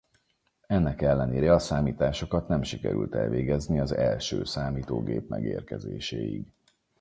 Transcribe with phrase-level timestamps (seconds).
[0.67, 6.51] Ennek ellenére a számításokat nem sikerült elvégezni az első számítógép megérkezéséig.